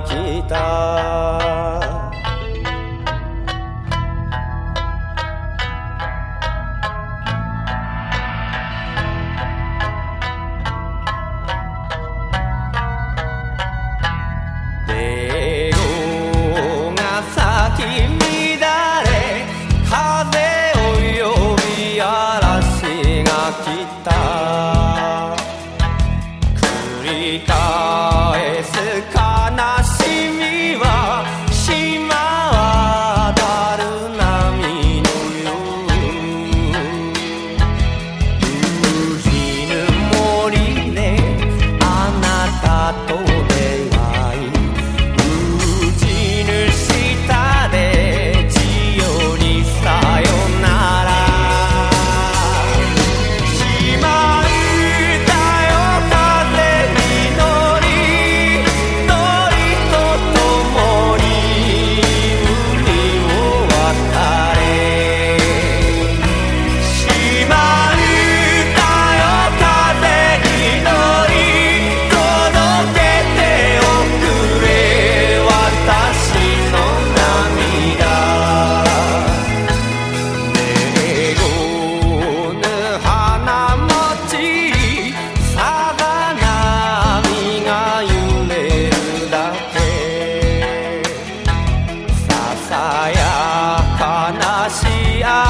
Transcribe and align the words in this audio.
Gita. 0.00 0.66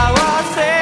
pra 0.00 0.12
você. 0.12 0.79